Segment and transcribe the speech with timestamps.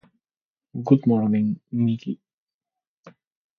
[0.83, 2.19] Good Morning, Mickey!